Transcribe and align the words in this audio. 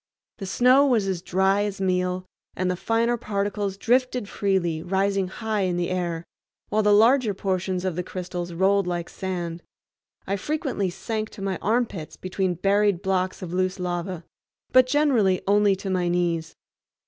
The 0.39 0.47
snow 0.47 0.83
was 0.87 1.07
as 1.07 1.21
dry 1.21 1.61
as 1.61 1.79
meal, 1.79 2.25
and 2.55 2.71
the 2.71 2.75
finer 2.75 3.17
particles 3.17 3.77
drifted 3.77 4.27
freely, 4.27 4.81
rising 4.81 5.27
high 5.27 5.61
in 5.61 5.77
the 5.77 5.91
air, 5.91 6.25
while 6.69 6.81
the 6.81 6.91
larger 6.91 7.35
portions 7.35 7.85
of 7.85 7.95
the 7.95 8.01
crystals 8.01 8.51
rolled 8.51 8.87
like 8.87 9.09
sand. 9.09 9.61
I 10.25 10.37
frequently 10.37 10.89
sank 10.89 11.29
to 11.29 11.43
my 11.43 11.57
armpits 11.61 12.17
between 12.17 12.55
buried 12.55 13.03
blocks 13.03 13.43
of 13.43 13.53
loose 13.53 13.77
lava, 13.79 14.23
but 14.71 14.87
generally 14.87 15.43
only 15.47 15.75
to 15.75 15.91
my 15.91 16.07
knees. 16.07 16.55